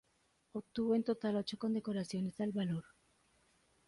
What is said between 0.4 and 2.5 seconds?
Obtuvo en total ocho condecoraciones